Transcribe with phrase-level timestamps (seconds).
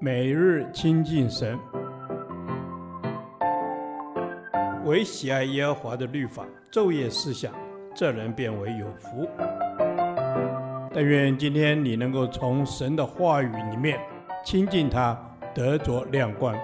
[0.00, 1.58] 每日亲近神，
[4.84, 7.52] 唯喜爱耶和华的律法，昼夜思想，
[7.94, 9.28] 这人便为有福。
[10.92, 13.98] 但愿今天你能够从神的话语里面
[14.44, 15.18] 亲近他，
[15.54, 16.54] 得着亮光。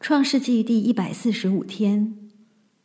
[0.00, 2.16] 创世纪第一百四十五天，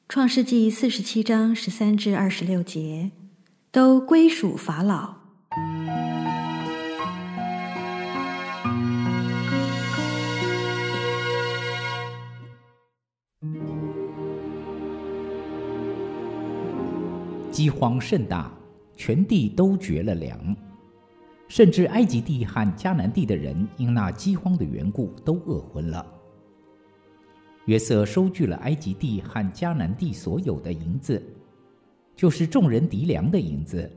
[0.10, 3.12] 创世纪四十七章十三至二十六节，
[3.72, 5.27] 都归属法老。
[17.58, 18.52] 饥荒甚大，
[18.96, 20.56] 全地都绝了粮，
[21.48, 26.06] 甚至埃及地和迦南地的人因那饥荒的缘故都饿昏了。
[27.66, 31.20] 约瑟收据了埃及地和迦南地所有的银子，
[32.16, 33.92] 就是众人糴粮的银子。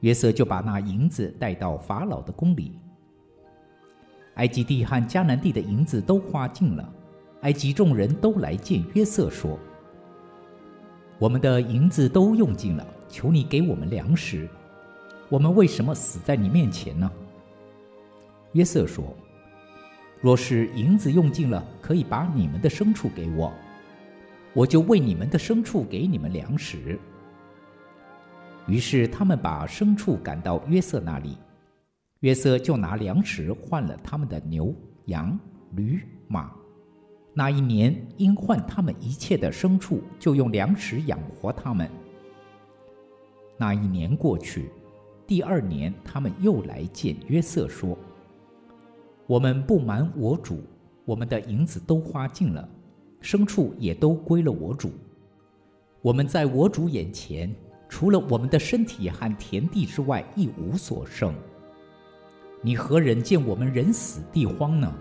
[0.00, 2.78] 约瑟就把那银子带到法老的宫里。
[4.34, 6.92] 埃及地和迦南地的银子都花尽了，
[7.40, 9.58] 埃及众人都来见约瑟说。
[11.22, 14.48] 我们的银子都用尽了，求你给我们粮食。
[15.28, 17.08] 我们为什么死在你面前呢？
[18.54, 19.16] 约瑟说
[20.20, 23.52] ：“若是银子用尽了，可以把你们的牲畜给我，
[24.52, 26.98] 我就为你们的牲畜给你们粮食。”
[28.66, 31.38] 于是他们把牲畜赶到约瑟那里，
[32.18, 34.74] 约瑟就拿粮食换了他们的牛、
[35.06, 35.38] 羊、
[35.76, 36.50] 驴、马。
[37.34, 41.88] 那一年，因换他们一切的牲畜，就用粮食养活他们。
[43.56, 44.70] 那一年过去，
[45.26, 47.96] 第二年，他们又来见约瑟，说
[49.26, 50.60] ：“我们不瞒我主，
[51.06, 52.68] 我们的银子都花尽了，
[53.22, 54.92] 牲畜也都归了我主。
[56.02, 57.50] 我们在我主眼前，
[57.88, 61.34] 除了我们的身体和田地之外，一无所剩。
[62.60, 64.92] 你何忍见我们人死地荒呢？”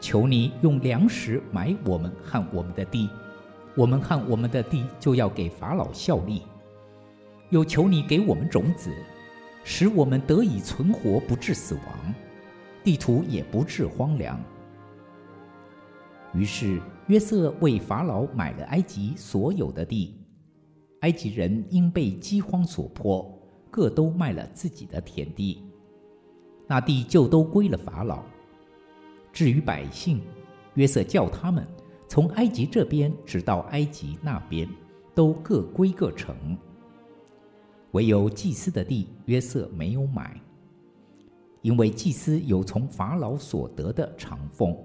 [0.00, 3.08] 求你用粮食买我们和我们的地，
[3.76, 6.42] 我们和我们的地就要给法老效力。
[7.50, 8.90] 又求你给我们种子，
[9.62, 12.14] 使我们得以存活，不致死亡，
[12.82, 14.40] 地土也不致荒凉。
[16.32, 20.16] 于是约瑟为法老买了埃及所有的地，
[21.00, 23.36] 埃及人因被饥荒所迫，
[23.70, 25.62] 各都卖了自己的田地，
[26.66, 28.22] 那地就都归了法老。
[29.32, 30.20] 至于百姓，
[30.74, 31.66] 约瑟叫他们
[32.08, 34.68] 从埃及这边直到埃及那边，
[35.14, 36.34] 都各归各城。
[37.92, 40.40] 唯有祭司的地，约瑟没有买，
[41.62, 44.76] 因为祭司有从法老所得的长俸，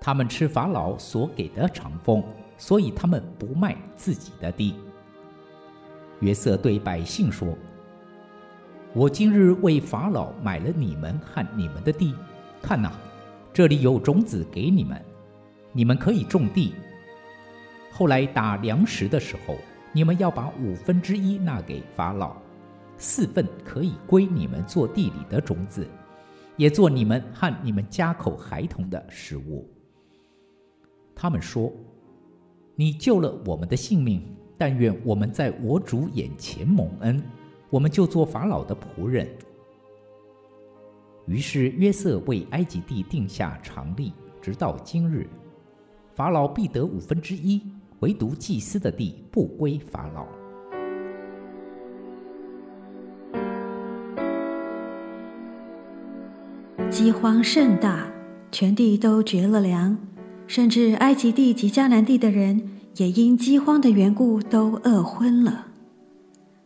[0.00, 2.22] 他们吃法老所给的长俸，
[2.58, 4.74] 所以他们不卖自己的地。
[6.20, 7.56] 约瑟对百姓说
[8.94, 12.14] ：“我今日为法老买了你们和你们的地，
[12.62, 12.92] 看哪。”
[13.54, 15.00] 这里有种子给你们，
[15.72, 16.74] 你们可以种地。
[17.88, 19.56] 后来打粮食的时候，
[19.92, 22.36] 你们要把五分之一纳给法老，
[22.98, 25.86] 四份可以归你们做地里的种子，
[26.56, 29.70] 也做你们和你们家口孩童的食物。
[31.14, 31.72] 他们说
[32.74, 34.20] ：“你救了我们的性命，
[34.58, 37.22] 但愿我们在我主眼前蒙恩，
[37.70, 39.28] 我们就做法老的仆人。”
[41.26, 44.12] 于是约瑟为埃及地定下常例，
[44.42, 45.26] 直到今日，
[46.14, 47.62] 法老必得五分之一，
[48.00, 50.26] 唯独祭司的地不归法老。
[56.90, 58.06] 饥荒甚大，
[58.52, 59.96] 全地都绝了粮，
[60.46, 65.68] 甚至埃及地及迦南地的人也因饥荒的缘故都饿昏了。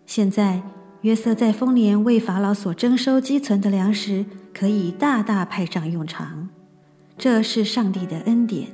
[0.04, 0.62] 现在。
[1.02, 4.26] 约瑟在丰年为法老所征收积存的粮食，
[4.58, 6.48] 可以大大派上用场，
[7.16, 8.70] 这是上帝的恩典。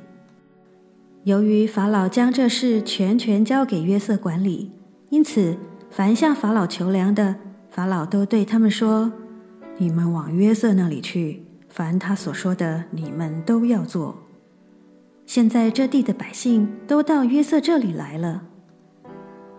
[1.25, 4.73] 由于法老将这事全权交给约瑟管理，
[5.11, 5.59] 因此
[5.91, 7.37] 凡向法老求粮的，
[7.71, 9.13] 法老都对他们说
[9.77, 14.23] ：“你们往约瑟那里去，凡他所说的，你们都要做。”
[15.27, 18.45] 现在这地的百姓都到约瑟这里来了。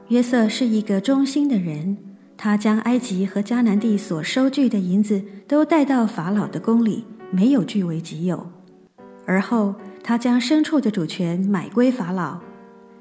[0.08, 1.98] 约瑟是一个忠心的人。
[2.38, 8.46] 他将埃及和迦南地所收据的银子都带到法老的宫里，没有据为己有。
[9.26, 9.74] 而后，
[10.04, 12.40] 他将牲畜的主权买归法老，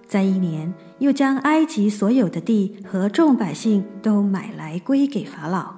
[0.06, 5.74] 在一年又将埃及所有的地和众百姓都买来归给法老。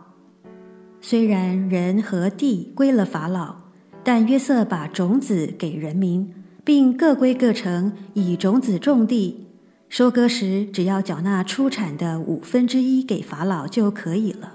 [1.00, 3.56] 虽然人和地归了法老，
[4.04, 6.32] 但约瑟把种子给人民，
[6.62, 9.45] 并各归各城，以种子种地。
[9.88, 14.52] 收割时只要缴纳出产的五分之一给法老就可以了。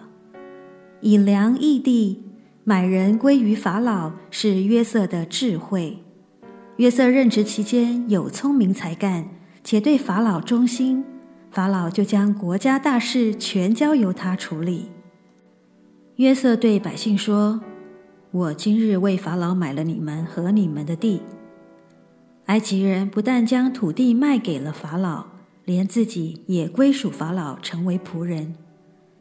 [1.00, 2.24] 以粮易地，
[2.64, 5.98] 买人归于法老，是约瑟的智慧。
[6.78, 9.30] 约瑟任职期间有聪明才干，
[9.64, 11.04] 且对法老忠心，
[11.50, 14.92] 法老就将国家大事全交由他处理。
[16.18, 17.62] 约瑟对百姓说
[18.32, 21.22] ：“我今日为法老买了你们和你们的地。”
[22.46, 25.28] 埃及人不但将土地卖给了法老，
[25.66, 28.56] 连自己也归属法老，成为仆人。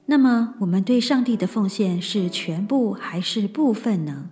[0.06, 4.30] 那么，我们对上帝的奉献是全部还是部分呢？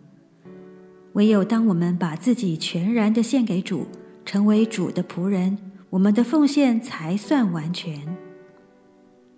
[1.12, 3.86] 唯有当我们把自己全然的献给主，
[4.24, 5.56] 成为主的仆人，
[5.90, 8.16] 我们的奉献才算完全。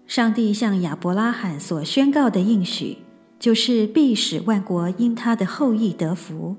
[0.07, 2.99] 上帝向亚伯拉罕所宣告的应许，
[3.39, 6.57] 就是必使万国因他的后裔得福。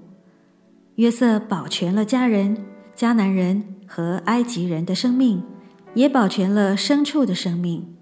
[0.96, 2.58] 约瑟保全了家人、
[3.02, 5.42] 迦南人和埃及人的生命，
[5.96, 7.96] 也保全了牲畜的生命。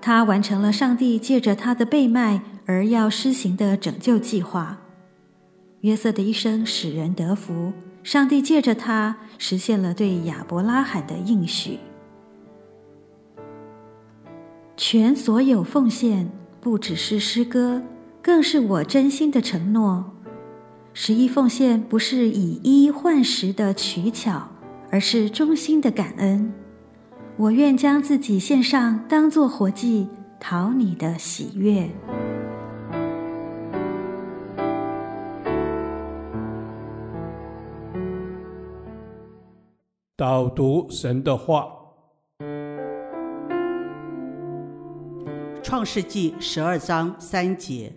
[0.00, 4.78] 他完成了上帝借着他的被卖而要施行的拯救计划。
[5.82, 11.78] 约瑟的一生使人得福，上帝借着他实现了对亚伯拉罕的应许。
[14.78, 17.82] 全所有奉献，不只是诗歌，
[18.22, 20.11] 更是我真心的承诺。
[20.94, 24.48] 十一奉献不是以一换十的取巧，
[24.90, 26.52] 而是衷心的感恩。
[27.38, 30.08] 我愿将自己献上，当作活祭，
[30.38, 31.88] 讨你的喜悦。
[40.14, 41.66] 导读神的话，
[45.62, 47.92] 《创世纪》十二章三节：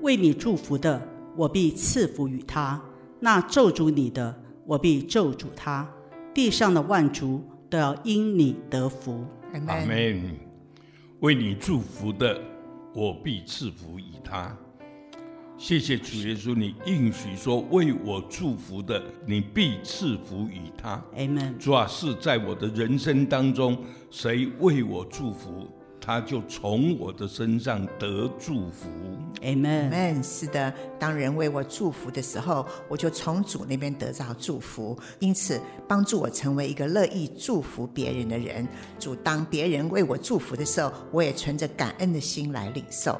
[0.00, 1.06] 为你祝福的，
[1.36, 2.80] 我必赐福于他；
[3.20, 5.88] 那咒诅你的，我必咒诅他。
[6.34, 7.44] 地上的万族。
[7.70, 10.36] 都要因你得福，阿门。
[11.20, 12.36] 为你祝福的，
[12.92, 14.52] 我必赐福于他。
[15.56, 21.00] 谢谢主耶稣，你应许说，为我祝福的，你必赐福于他。
[21.16, 21.56] 阿门。
[21.60, 23.78] 主啊，是在我的人生当中，
[24.10, 25.68] 谁为我祝福？
[26.10, 28.88] 他就从我的身上得祝福
[29.42, 30.20] ，Amen。
[30.20, 38.66] 是的，当人为我祝福的时候，我就从主那边得到祝福，因此帮助我成为一个乐意祝福别人的人。
[38.98, 43.16] 主，当别人为我祝福的时候，我也存着感恩的心来领受。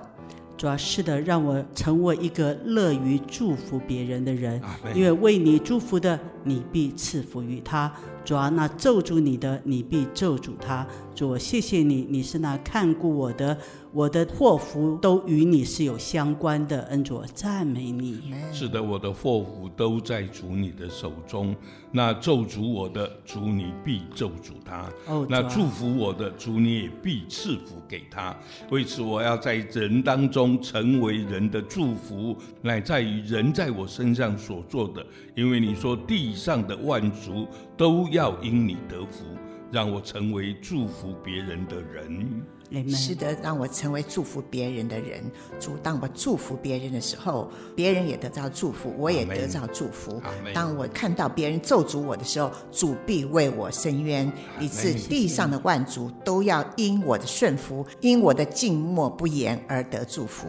[0.56, 4.60] 主要是的，让我成为一个乐于祝福别人的人，
[4.92, 7.90] 因为为你祝福的，你必赐福于他。
[8.24, 10.86] 主啊，那咒诅你的，你必咒诅他。
[11.14, 13.56] 主，我谢谢你，你是那看顾我的，
[13.92, 16.82] 我的祸福都与你是有相关的。
[16.82, 18.32] 恩主，赞美你。
[18.52, 21.54] 是的，我的祸福都在主你的手中。
[21.92, 28.34] 那咒诅我的，主你必咒诅他；哦，那祝福我的，主你也必赐福给他。
[28.70, 35.04] 为此，我要在人当中成为人的祝福，乃在于人在我身上所做的。
[35.34, 37.46] 因为你说地上的万族
[37.76, 39.24] 都要因你得福，
[39.70, 42.42] 让我成为祝福别人的人。
[42.88, 45.24] 是的，让我成为祝福别人的人。
[45.58, 50.22] 主，当我祝福别人的时候，别人也得到祝福，我也得到祝福。
[50.54, 60.46] 当我看到别人咒诅我的时候，主必为我伸冤，以致地上的万族都要因我的顺服，因我的静默不言而得祝福。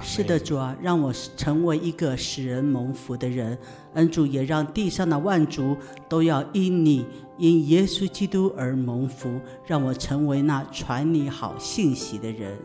[0.00, 3.56] 是的，主啊，让我成为一个使人蒙福的人。
[3.94, 5.76] 恩主也让地上的万族
[6.08, 7.04] 都要因你，
[7.36, 12.58] 因耶稣基督而蒙福，让我成为那传你好信息的人。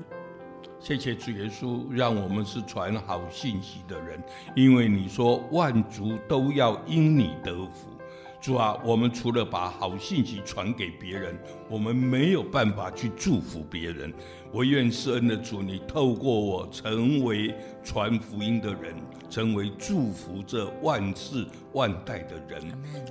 [0.79, 4.21] 谢谢主耶稣，让我们是传好信息的人，
[4.55, 7.92] 因为你说万族都要因你得福。
[8.43, 11.33] 主啊，我们除了把好信息传给别人，
[11.69, 14.13] 我们没有办法去祝福别人。
[14.51, 18.93] 我愿施恩的主，你透过我成为传福音的人，
[19.29, 22.61] 成为祝福这万世万代的人。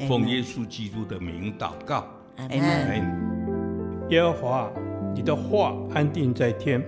[0.07, 4.07] 奉耶稣基督的名祷告，阿门。
[4.11, 4.71] 耶和华，
[5.15, 6.85] 你的话安定在天，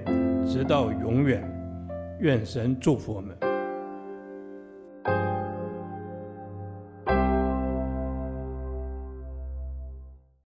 [0.47, 1.51] 直到永远。
[2.21, 3.35] 愿神祝福我们。